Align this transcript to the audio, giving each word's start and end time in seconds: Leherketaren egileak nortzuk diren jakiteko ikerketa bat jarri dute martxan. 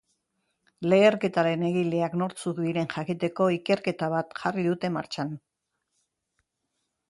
Leherketaren 0.93 1.65
egileak 1.67 2.15
nortzuk 2.23 2.63
diren 2.67 2.91
jakiteko 2.95 3.49
ikerketa 3.59 4.11
bat 4.17 4.35
jarri 4.43 4.67
dute 4.73 4.93
martxan. 4.99 5.39